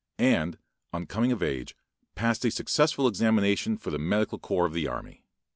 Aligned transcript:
and, 0.17 0.57
on 0.91 1.05
coming 1.05 1.31
of 1.31 1.43
age 1.43 1.75
passed 2.15 2.43
a 2.43 2.49
successful 2.49 3.07
examination 3.07 3.77
for 3.77 3.91
the 3.91 3.99
medical 3.99 4.39
corps 4.39 4.65
of 4.65 4.73
the 4.73 4.87
army. 4.87 5.23